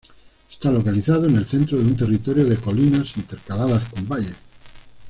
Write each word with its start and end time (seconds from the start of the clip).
Esta 0.49 0.71
localizado 0.71 1.27
en 1.27 1.35
el 1.35 1.45
centro 1.45 1.77
de 1.77 1.83
un 1.83 1.95
territorio 1.95 2.43
de 2.43 2.57
colinas, 2.57 3.15
intercaladas 3.17 3.87
con 3.89 4.07
valles. 4.07 4.35